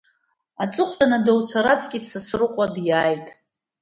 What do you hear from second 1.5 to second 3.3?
раҵкыс Сасрыҟәа диааит.